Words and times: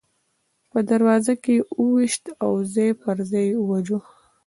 په 0.71 0.79
دروازه 0.89 1.33
کې 1.43 1.53
یې 1.57 1.63
وویشت 1.81 2.23
او 2.43 2.51
ځای 2.73 2.89
پر 3.01 3.17
ځای 3.31 3.45
یې 3.51 3.57
وواژه. 3.59 3.99